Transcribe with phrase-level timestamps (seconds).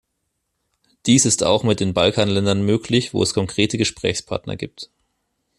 [1.05, 4.89] Dies ist auch mit den Balkanländern möglich, wo es konkrete Gesprächspartner gibt.